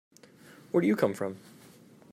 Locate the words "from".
1.13-1.37